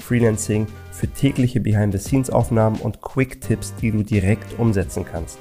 [0.00, 5.38] für tägliche Behind-the-Scenes-Aufnahmen und Quick-Tipps, die du direkt umsetzen kannst.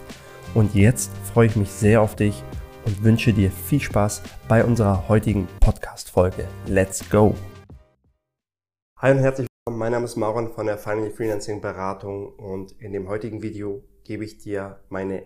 [0.54, 2.44] Und jetzt freue ich mich sehr auf dich
[2.86, 6.48] und wünsche dir viel Spaß bei unserer heutigen Podcast-Folge.
[6.68, 7.36] Let's go!
[8.98, 9.80] Hi und herzlich willkommen.
[9.80, 14.26] Mein Name ist Mauron von der Finally Freelancing Beratung und in dem heutigen Video gebe
[14.26, 15.24] ich dir meine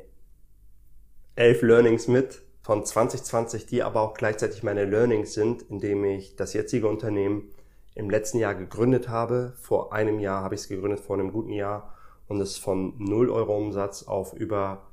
[1.36, 6.54] elf Learnings mit von 2020, die aber auch gleichzeitig meine Learnings sind, indem ich das
[6.54, 7.50] jetzige Unternehmen
[7.96, 9.54] im letzten Jahr gegründet habe.
[9.60, 11.94] Vor einem Jahr habe ich es gegründet, vor einem guten Jahr
[12.28, 14.88] und es von 0 Euro Umsatz auf über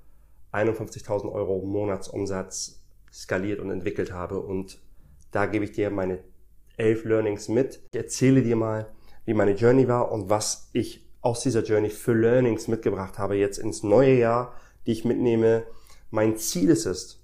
[0.52, 4.40] 51.000 Euro Monatsumsatz skaliert und entwickelt habe.
[4.40, 4.80] Und
[5.30, 6.18] da gebe ich dir meine
[6.76, 7.82] elf Learnings mit.
[7.92, 8.92] Ich erzähle dir mal,
[9.24, 13.58] wie meine Journey war und was ich aus dieser Journey für Learnings mitgebracht habe jetzt
[13.58, 14.54] ins neue Jahr,
[14.86, 15.64] die ich mitnehme.
[16.10, 17.22] Mein Ziel ist es,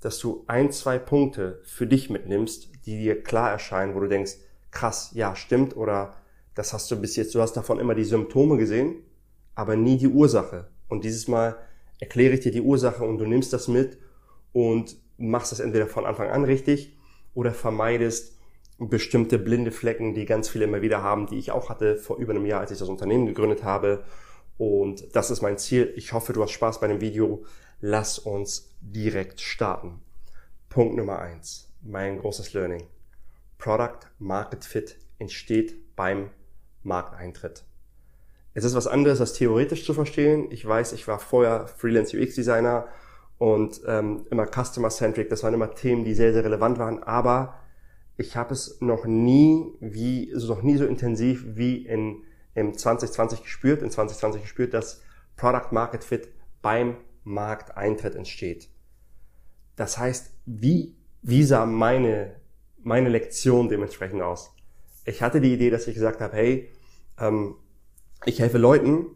[0.00, 4.36] dass du ein, zwei Punkte für dich mitnimmst, die dir klar erscheinen, wo du denkst,
[4.78, 6.14] krass, ja, stimmt, oder
[6.54, 9.02] das hast du bis jetzt, du hast davon immer die Symptome gesehen,
[9.54, 10.68] aber nie die Ursache.
[10.88, 11.56] Und dieses Mal
[11.98, 13.98] erkläre ich dir die Ursache und du nimmst das mit
[14.52, 16.96] und machst das entweder von Anfang an richtig
[17.34, 18.38] oder vermeidest
[18.78, 22.32] bestimmte blinde Flecken, die ganz viele immer wieder haben, die ich auch hatte vor über
[22.32, 24.04] einem Jahr, als ich das Unternehmen gegründet habe.
[24.58, 25.92] Und das ist mein Ziel.
[25.96, 27.44] Ich hoffe, du hast Spaß bei dem Video.
[27.80, 30.00] Lass uns direkt starten.
[30.68, 32.84] Punkt Nummer eins, mein großes Learning.
[33.58, 36.30] Product Market Fit entsteht beim
[36.82, 37.64] Markteintritt.
[38.54, 40.50] Es ist was anderes, das theoretisch zu verstehen.
[40.50, 42.88] Ich weiß, ich war vorher Freelance UX Designer
[43.38, 45.28] und ähm, immer Customer Centric.
[45.28, 47.02] Das waren immer Themen, die sehr, sehr relevant waren.
[47.02, 47.54] Aber
[48.16, 53.42] ich habe es noch nie wie, also noch nie so intensiv wie in, im 2020
[53.42, 55.02] gespürt, in 2020 gespürt, dass
[55.36, 56.28] Product Market Fit
[56.62, 58.68] beim Markteintritt entsteht.
[59.76, 62.37] Das heißt, wie, wie sah meine,
[62.82, 64.50] meine Lektion dementsprechend aus?
[65.04, 66.68] Ich hatte die Idee, dass ich gesagt habe, hey,
[67.18, 67.54] ähm,
[68.24, 69.06] ich helfe Leuten,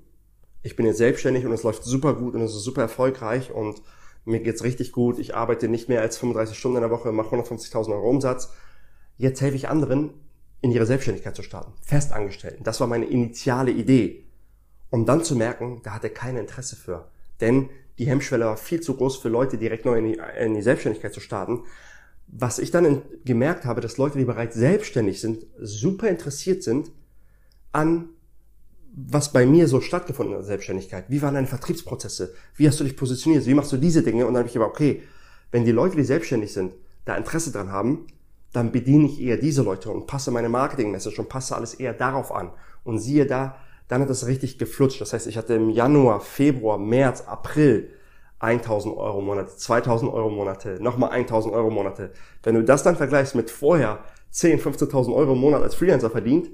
[0.62, 3.82] ich bin jetzt selbstständig und es läuft super gut und es ist super erfolgreich und
[4.24, 7.34] mir geht's richtig gut, ich arbeite nicht mehr als 35 Stunden in der Woche, mache
[7.34, 8.52] 150.000 Euro Umsatz
[9.22, 10.10] jetzt helfe ich anderen,
[10.60, 11.72] in ihre Selbstständigkeit zu starten.
[11.82, 12.64] Festangestellten.
[12.64, 14.24] Das war meine initiale Idee.
[14.90, 17.08] Um dann zu merken, da hat er kein Interesse für.
[17.40, 20.62] Denn die Hemmschwelle war viel zu groß für Leute, direkt neu in die, in die
[20.62, 21.64] Selbstständigkeit zu starten.
[22.32, 26.90] Was ich dann in, gemerkt habe, dass Leute, die bereits selbstständig sind, super interessiert sind
[27.72, 28.08] an
[28.94, 31.06] was bei mir so stattgefunden hat Selbstständigkeit.
[31.08, 32.34] Wie waren deine Vertriebsprozesse?
[32.56, 33.46] Wie hast du dich positioniert?
[33.46, 34.26] Wie machst du diese Dinge?
[34.26, 35.02] Und dann habe ich gedacht, okay,
[35.50, 38.06] wenn die Leute, die selbstständig sind, da Interesse dran haben,
[38.52, 42.32] dann bediene ich eher diese Leute und passe meine Marketing-Message und passe alles eher darauf
[42.32, 42.50] an.
[42.84, 43.56] Und siehe da,
[43.88, 45.00] dann hat das richtig geflutscht.
[45.00, 47.88] Das heißt, ich hatte im Januar, Februar, März, April
[48.42, 52.12] 1000 Euro Monate, 2000 Euro Monate, nochmal 1000 Euro Monate.
[52.42, 56.50] Wenn du das dann vergleichst mit vorher 10, 15.000 Euro im Monat als Freelancer verdient,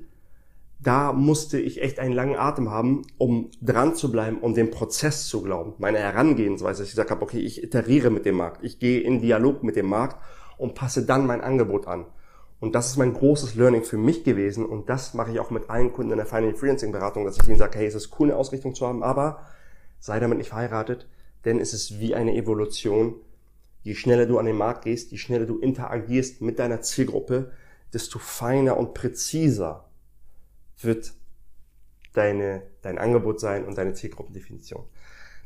[0.80, 5.26] da musste ich echt einen langen Atem haben, um dran zu bleiben und dem Prozess
[5.26, 5.74] zu glauben.
[5.78, 9.64] Meine Herangehensweise, ich gesagt habe, okay, ich iteriere mit dem Markt, ich gehe in Dialog
[9.64, 10.16] mit dem Markt
[10.56, 12.06] und passe dann mein Angebot an.
[12.60, 15.70] Und das ist mein großes Learning für mich gewesen und das mache ich auch mit
[15.70, 18.28] allen Kunden in der Final Freelancing Beratung, dass ich ihnen sage, hey, es ist cool,
[18.28, 19.40] eine Ausrichtung zu haben, aber
[20.00, 21.08] sei damit nicht verheiratet,
[21.48, 23.16] denn es ist wie eine Evolution.
[23.82, 27.52] Je schneller du an den Markt gehst, je schneller du interagierst mit deiner Zielgruppe,
[27.92, 29.88] desto feiner und präziser
[30.80, 31.14] wird
[32.12, 34.84] deine, dein Angebot sein und deine Zielgruppendefinition.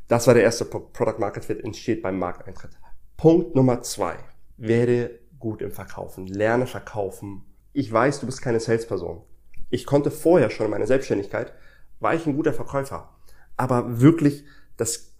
[0.09, 0.65] Das war der erste.
[0.65, 2.71] Product Market Fit entsteht beim Markteintritt.
[3.15, 4.17] Punkt Nummer zwei
[4.57, 7.45] werde gut im Verkaufen, lerne verkaufen.
[7.71, 9.21] Ich weiß, du bist keine Salesperson.
[9.69, 11.53] Ich konnte vorher schon in meiner Selbstständigkeit,
[12.01, 13.09] war ich ein guter Verkäufer,
[13.55, 14.43] aber wirklich
[14.75, 15.12] das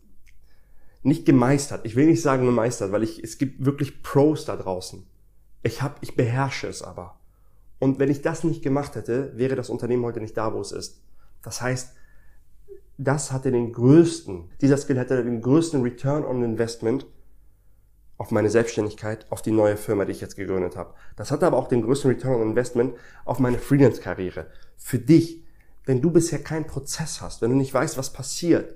[1.03, 1.85] nicht gemeistert.
[1.85, 5.05] Ich will nicht sagen gemeistert, weil ich, es gibt wirklich Pros da draußen.
[5.61, 7.19] Ich hab, ich beherrsche es aber.
[7.79, 10.71] Und wenn ich das nicht gemacht hätte, wäre das Unternehmen heute nicht da, wo es
[10.71, 11.01] ist.
[11.41, 11.93] Das heißt,
[12.97, 17.05] das hatte den größten, dieser Skill hatte den größten Return on Investment
[18.17, 20.93] auf meine Selbstständigkeit, auf die neue Firma, die ich jetzt gegründet habe.
[21.17, 22.95] Das hatte aber auch den größten Return on Investment
[23.25, 24.47] auf meine Freelance-Karriere.
[24.77, 25.43] Für dich,
[25.85, 28.75] wenn du bisher keinen Prozess hast, wenn du nicht weißt, was passiert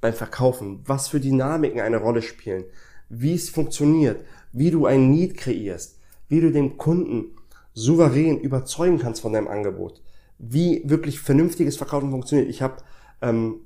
[0.00, 2.64] beim Verkaufen, was für Dynamiken eine Rolle spielen,
[3.08, 5.98] wie es funktioniert, wie du ein Need kreierst,
[6.28, 7.36] wie du den Kunden
[7.74, 10.02] souverän überzeugen kannst von deinem Angebot,
[10.38, 12.48] wie wirklich vernünftiges Verkaufen funktioniert.
[12.48, 12.76] Ich habe
[13.22, 13.60] Ähm,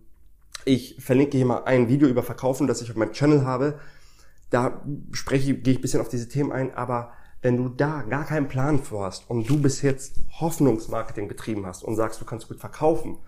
[0.64, 3.80] ich verlinke hier mal ein Video über Verkaufen, das ich auf meinem Channel habe.
[4.50, 4.82] Da
[5.12, 7.12] spreche, gehe ich ein bisschen auf diese Themen ein, aber
[7.42, 11.96] wenn du da gar keinen Plan vorhast und du bis jetzt Hoffnungsmarketing betrieben hast und
[11.96, 13.18] sagst, du kannst gut verkaufen,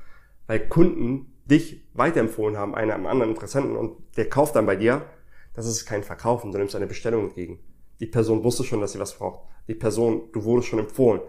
[0.47, 5.07] weil Kunden dich weiterempfohlen haben, einem anderen Interessenten und der kauft dann bei dir,
[5.55, 7.59] das ist kein Verkaufen, du nimmst eine Bestellung entgegen.
[8.01, 9.41] Die Person wusste schon, dass sie was braucht.
[9.69, 11.21] Die Person, du wurdest schon empfohlen.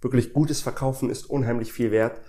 [0.00, 2.20] Wirklich gutes Verkaufen ist unheimlich viel wert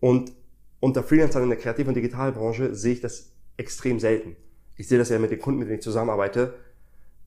[0.00, 0.32] und
[0.80, 4.36] unter Freelancern in der Kreativ- und Digitalbranche sehe ich das extrem selten.
[4.76, 6.54] Ich sehe das ja mit den Kunden, mit denen ich zusammenarbeite.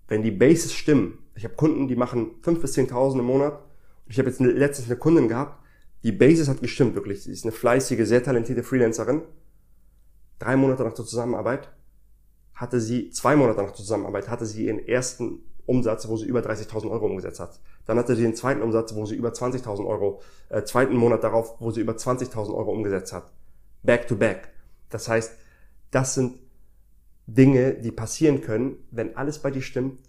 [0.07, 3.59] Wenn die Bases stimmen, ich habe Kunden, die machen 5.000 bis 10.000 im Monat.
[4.07, 5.63] Ich habe jetzt letztens eine Kundin gehabt,
[6.03, 7.23] die Basis hat gestimmt, wirklich.
[7.23, 9.21] Sie ist eine fleißige, sehr talentierte Freelancerin.
[10.43, 11.69] Drei Monate nach der Zusammenarbeit
[12.53, 16.41] hatte sie, zwei Monate nach der Zusammenarbeit, hatte sie ihren ersten Umsatz, wo sie über
[16.41, 17.61] 30.000 Euro umgesetzt hat.
[17.85, 21.61] Dann hatte sie den zweiten Umsatz, wo sie über 20.000 Euro, äh, zweiten Monat darauf,
[21.61, 23.31] wo sie über 20.000 Euro umgesetzt hat.
[23.83, 24.49] Back to back.
[24.89, 25.31] Das heißt,
[25.91, 26.39] das sind
[27.25, 30.01] Dinge, die passieren können, wenn alles bei dir stimmt,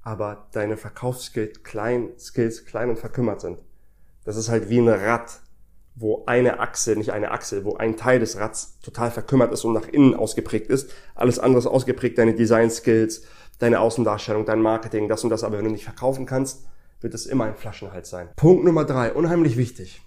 [0.00, 3.62] aber deine Verkaufsskills klein, Skills klein und verkümmert sind.
[4.24, 5.41] Das ist halt wie ein Rad,
[5.94, 9.74] wo eine Achse, nicht eine Achse, wo ein Teil des Rads total verkümmert ist und
[9.74, 10.90] nach innen ausgeprägt ist.
[11.14, 13.24] Alles andere ist ausgeprägt, deine Design Skills,
[13.58, 15.44] deine Außendarstellung, dein Marketing, das und das.
[15.44, 16.66] Aber wenn du nicht verkaufen kannst,
[17.00, 18.28] wird es immer ein Flaschenhals sein.
[18.36, 20.02] Punkt Nummer drei, unheimlich wichtig.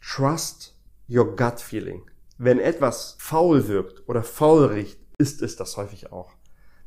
[0.00, 0.74] Trust
[1.08, 2.02] your gut feeling.
[2.36, 6.32] Wenn etwas faul wirkt oder faul riecht, ist es das häufig auch.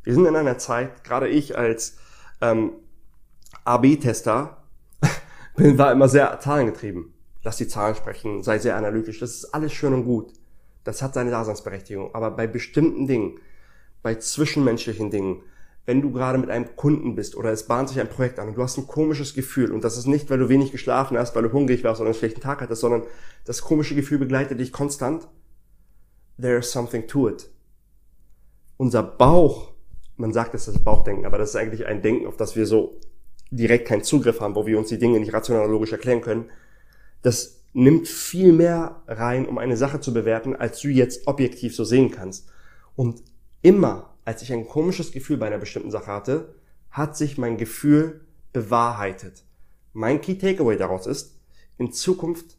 [0.03, 1.97] Wir sind in einer Zeit, gerade ich als
[2.39, 2.73] ähm,
[3.65, 4.63] AB-Tester,
[5.55, 7.13] war immer sehr zahlengetrieben.
[7.43, 9.19] Lass die Zahlen sprechen, sei sehr analytisch.
[9.19, 10.33] Das ist alles schön und gut.
[10.83, 12.13] Das hat seine Daseinsberechtigung.
[12.13, 13.39] Aber bei bestimmten Dingen,
[14.03, 15.43] bei zwischenmenschlichen Dingen,
[15.85, 18.57] wenn du gerade mit einem Kunden bist oder es bahnt sich ein Projekt an und
[18.57, 21.43] du hast ein komisches Gefühl und das ist nicht, weil du wenig geschlafen hast, weil
[21.43, 23.03] du hungrig warst oder einen schlechten Tag hattest, sondern
[23.45, 25.27] das komische Gefühl begleitet dich konstant,
[26.39, 27.49] there's something to it.
[28.77, 29.73] Unser Bauch,
[30.17, 32.99] man sagt es das Bauchdenken, aber das ist eigentlich ein Denken, auf das wir so
[33.49, 36.45] direkt keinen Zugriff haben, wo wir uns die Dinge nicht rational oder logisch erklären können,
[37.21, 41.83] das nimmt viel mehr rein, um eine Sache zu bewerten, als du jetzt objektiv so
[41.83, 42.49] sehen kannst.
[42.95, 43.23] Und
[43.61, 46.53] immer als ich ein komisches Gefühl bei einer bestimmten Sache hatte,
[46.89, 48.21] hat sich mein Gefühl
[48.53, 49.43] bewahrheitet.
[49.93, 51.37] Mein Key Takeaway daraus ist,
[51.77, 52.57] in Zukunft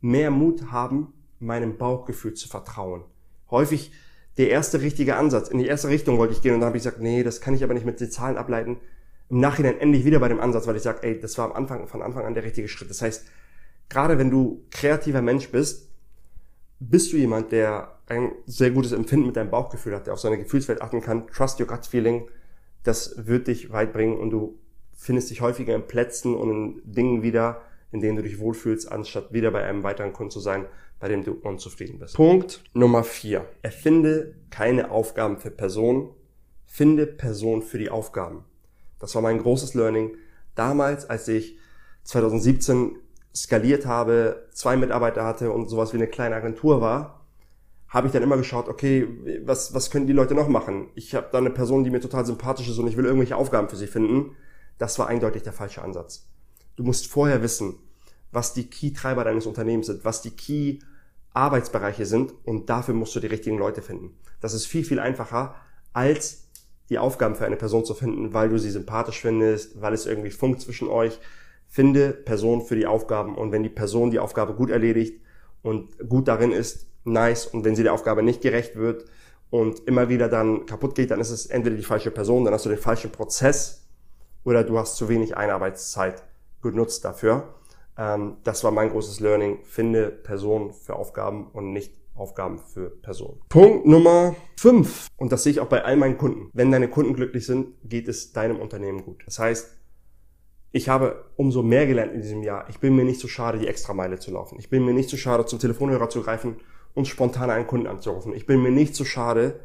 [0.00, 3.04] mehr Mut haben, meinem Bauchgefühl zu vertrauen.
[3.50, 3.92] Häufig
[4.36, 5.48] der erste richtige Ansatz.
[5.48, 7.54] In die erste Richtung wollte ich gehen und dann habe ich gesagt, nee, das kann
[7.54, 8.76] ich aber nicht mit den Zahlen ableiten.
[9.30, 11.88] Im Nachhinein endlich wieder bei dem Ansatz, weil ich sage, ey, das war am Anfang,
[11.88, 12.90] von Anfang an der richtige Schritt.
[12.90, 13.26] Das heißt,
[13.88, 15.90] gerade wenn du kreativer Mensch bist,
[16.78, 20.38] bist du jemand, der ein sehr gutes Empfinden mit deinem Bauchgefühl hat, der auf seine
[20.38, 22.28] Gefühlswelt achten kann, trust your gut feeling,
[22.82, 24.58] das wird dich weit bringen und du
[24.94, 27.62] findest dich häufiger in Plätzen und in Dingen wieder,
[27.92, 30.66] in denen du dich wohlfühlst, anstatt wieder bei einem weiteren Kunden zu sein,
[30.98, 32.14] bei dem du unzufrieden bist.
[32.14, 36.10] Punkt Nummer vier: Erfinde keine Aufgaben für Personen,
[36.64, 38.44] finde Personen für die Aufgaben.
[38.98, 40.16] Das war mein großes Learning
[40.54, 41.58] damals, als ich
[42.04, 42.96] 2017
[43.36, 47.16] skaliert habe, zwei Mitarbeiter hatte und sowas wie eine kleine Agentur war
[47.88, 49.08] habe ich dann immer geschaut, okay,
[49.44, 50.88] was, was können die Leute noch machen?
[50.94, 53.68] Ich habe da eine Person, die mir total sympathisch ist und ich will irgendwelche Aufgaben
[53.68, 54.36] für sie finden.
[54.78, 56.28] Das war eindeutig der falsche Ansatz.
[56.74, 57.76] Du musst vorher wissen,
[58.32, 63.28] was die Key-Treiber deines Unternehmens sind, was die Key-Arbeitsbereiche sind und dafür musst du die
[63.28, 64.18] richtigen Leute finden.
[64.40, 65.54] Das ist viel, viel einfacher,
[65.92, 66.48] als
[66.90, 70.30] die Aufgaben für eine Person zu finden, weil du sie sympathisch findest, weil es irgendwie
[70.30, 71.18] funkt zwischen euch.
[71.66, 75.20] Finde Person für die Aufgaben und wenn die Person die Aufgabe gut erledigt
[75.62, 77.46] und gut darin ist, nice.
[77.46, 79.04] Und wenn sie der Aufgabe nicht gerecht wird
[79.50, 82.64] und immer wieder dann kaputt geht, dann ist es entweder die falsche Person, dann hast
[82.64, 83.86] du den falschen Prozess
[84.44, 86.22] oder du hast zu wenig Einarbeitszeit
[86.62, 87.54] genutzt dafür.
[87.98, 89.58] Ähm, das war mein großes Learning.
[89.64, 93.40] Finde Personen für Aufgaben und nicht Aufgaben für Personen.
[93.48, 95.08] Punkt Nummer 5.
[95.16, 96.50] Und das sehe ich auch bei all meinen Kunden.
[96.52, 99.22] Wenn deine Kunden glücklich sind, geht es deinem Unternehmen gut.
[99.26, 99.75] Das heißt,
[100.76, 102.68] ich habe umso mehr gelernt in diesem Jahr.
[102.68, 104.58] Ich bin mir nicht so schade, die Extrameile zu laufen.
[104.58, 106.56] Ich bin mir nicht so schade, zum Telefonhörer zu greifen
[106.92, 108.34] und spontan einen Kunden anzurufen.
[108.34, 109.60] Ich bin mir nicht so schade,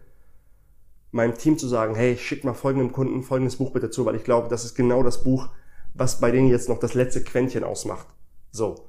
[1.11, 4.23] meinem Team zu sagen, hey, schick mal folgendem Kunden folgendes Buch bitte zu, weil ich
[4.23, 5.49] glaube, das ist genau das Buch,
[5.93, 8.07] was bei denen jetzt noch das letzte Quäntchen ausmacht.
[8.51, 8.87] So.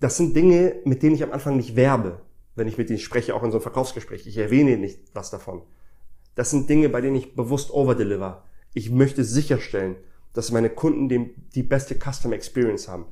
[0.00, 2.20] Das sind Dinge, mit denen ich am Anfang nicht werbe,
[2.56, 4.26] wenn ich mit denen spreche, auch in so einem Verkaufsgespräch.
[4.26, 5.62] Ich erwähne nicht was davon.
[6.34, 8.44] Das sind Dinge, bei denen ich bewusst overdeliver.
[8.74, 9.96] Ich möchte sicherstellen,
[10.32, 13.06] dass meine Kunden die beste Customer Experience haben.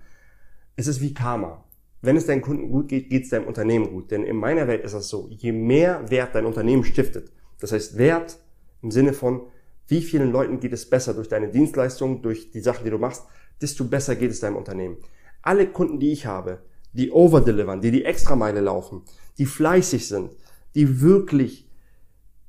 [0.76, 1.64] Es ist wie Karma
[2.00, 4.10] wenn es deinen Kunden gut geht, geht es deinem Unternehmen gut.
[4.10, 7.98] Denn in meiner Welt ist das so, je mehr Wert dein Unternehmen stiftet, das heißt
[7.98, 8.38] Wert
[8.82, 9.42] im Sinne von,
[9.88, 13.24] wie vielen Leuten geht es besser durch deine Dienstleistung, durch die Sachen, die du machst,
[13.60, 14.98] desto besser geht es deinem Unternehmen.
[15.42, 19.02] Alle Kunden, die ich habe, die overdelivern, die die Extrameile laufen,
[19.38, 20.30] die fleißig sind,
[20.74, 21.68] die wirklich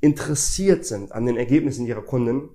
[0.01, 2.49] interessiert sind an den Ergebnissen ihrer Kunden,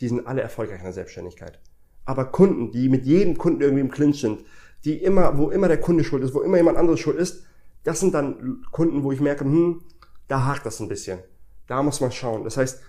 [0.00, 1.58] die sind alle erfolgreich in der Selbstständigkeit.
[2.04, 4.44] Aber Kunden, die mit jedem Kunden irgendwie im Clinch sind,
[4.84, 7.44] die immer, wo immer der Kunde schuld ist, wo immer jemand anderes schuld ist,
[7.82, 9.82] das sind dann Kunden, wo ich merke, hm,
[10.28, 11.18] da hakt das ein bisschen.
[11.66, 12.44] Da muss man schauen.
[12.44, 12.80] Das heißt,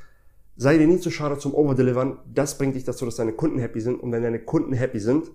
[0.56, 2.20] sei dir nie zu schade zum Overdelivern.
[2.32, 4.02] Das bringt dich dazu, dass deine Kunden happy sind.
[4.02, 5.32] Und wenn deine Kunden happy sind,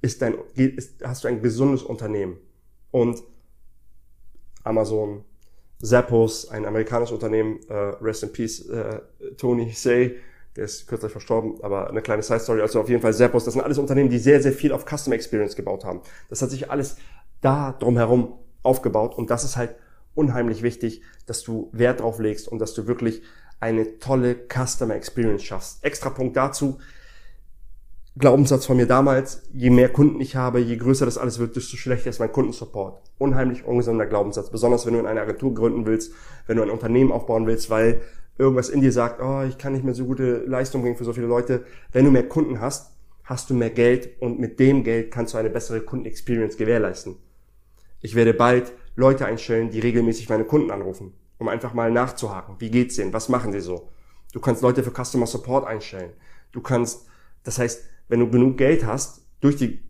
[0.00, 2.38] ist dein, ist, hast du ein gesundes Unternehmen.
[2.90, 3.22] Und
[4.64, 5.24] Amazon,
[5.82, 9.00] Zappos, ein amerikanisches Unternehmen, äh, Rest in Peace, äh,
[9.36, 10.16] Tony Say,
[10.56, 12.60] der ist kürzlich verstorben, aber eine kleine Side Story.
[12.60, 15.14] Also auf jeden Fall Zappos, das sind alles Unternehmen, die sehr, sehr viel auf Customer
[15.14, 16.00] Experience gebaut haben.
[16.28, 16.96] Das hat sich alles
[17.40, 19.76] da drumherum aufgebaut und das ist halt
[20.14, 23.22] unheimlich wichtig, dass du Wert drauf legst und dass du wirklich
[23.60, 25.84] eine tolle Customer Experience schaffst.
[25.84, 26.78] Extra Punkt dazu,
[28.18, 31.76] Glaubenssatz von mir damals, je mehr Kunden ich habe, je größer das alles wird, desto
[31.76, 33.00] schlechter ist mein Kundensupport.
[33.18, 36.12] Unheimlich ungesunder Glaubenssatz, besonders wenn du in eine Agentur gründen willst,
[36.46, 38.00] wenn du ein Unternehmen aufbauen willst, weil
[38.38, 41.12] irgendwas in dir sagt, oh, ich kann nicht mehr so gute Leistung bringen für so
[41.12, 41.64] viele Leute.
[41.92, 42.92] Wenn du mehr Kunden hast,
[43.24, 47.16] hast du mehr Geld und mit dem Geld kannst du eine bessere Kundenexperience gewährleisten.
[48.00, 52.56] Ich werde bald Leute einstellen, die regelmäßig meine Kunden anrufen, um einfach mal nachzuhaken.
[52.58, 53.12] Wie geht's denen?
[53.12, 53.88] Was machen sie so?
[54.32, 56.10] Du kannst Leute für Customer Support einstellen.
[56.52, 57.06] Du kannst,
[57.42, 59.82] das heißt, wenn du genug Geld hast, durch die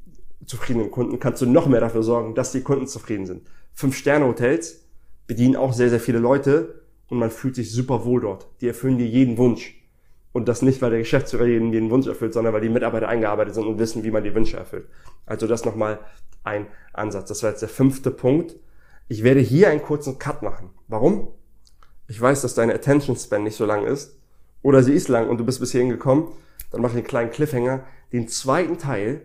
[0.46, 3.46] zufriedenen Kunden, kannst du noch mehr dafür sorgen, dass die Kunden zufrieden sind.
[3.74, 4.84] Fünf-Sterne-Hotels
[5.26, 8.48] bedienen auch sehr, sehr viele Leute und man fühlt sich super wohl dort.
[8.60, 9.74] Die erfüllen dir jeden Wunsch.
[10.32, 13.54] Und das nicht, weil der Geschäftsführer jeden, jeden Wunsch erfüllt, sondern weil die Mitarbeiter eingearbeitet
[13.54, 14.86] sind und wissen, wie man die Wünsche erfüllt.
[15.26, 15.98] Also das nochmal
[16.44, 17.28] ein Ansatz.
[17.28, 18.56] Das war jetzt der fünfte Punkt.
[19.08, 20.70] Ich werde hier einen kurzen Cut machen.
[20.86, 21.28] Warum?
[22.08, 24.18] Ich weiß, dass deine Attention Span nicht so lang ist.
[24.62, 26.32] Oder sie ist lang und du bist bis hierhin gekommen.
[26.70, 27.84] Dann mache ich einen kleinen Cliffhanger.
[28.12, 29.22] Den zweiten Teil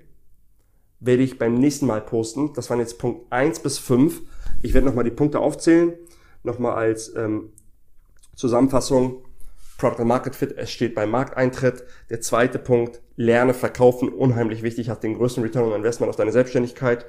[1.00, 2.54] werde ich beim nächsten Mal posten.
[2.54, 4.22] Das waren jetzt Punkt eins bis fünf.
[4.62, 5.94] Ich werde nochmal die Punkte aufzählen.
[6.44, 7.52] Nochmal als ähm,
[8.36, 9.26] Zusammenfassung.
[9.78, 11.84] Product Market Fit, es steht beim Markteintritt.
[12.10, 16.32] Der zweite Punkt, lerne verkaufen, unheimlich wichtig, hat den größten Return on Investment auf deine
[16.32, 17.06] Selbstständigkeit.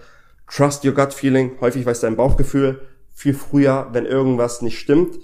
[0.50, 2.80] Trust your gut feeling, häufig weiß dein Bauchgefühl
[3.14, 5.18] viel früher, wenn irgendwas nicht stimmt.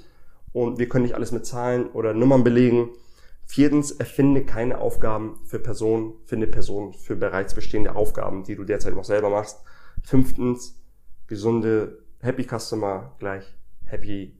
[0.52, 2.90] Und wir können nicht alles mit Zahlen oder Nummern belegen.
[3.46, 8.94] Viertens, erfinde keine Aufgaben für Personen, finde Personen für bereits bestehende Aufgaben, die du derzeit
[8.94, 9.60] noch selber machst.
[10.02, 10.80] Fünftens,
[11.26, 13.44] gesunde Happy Customer gleich
[13.84, 14.39] Happy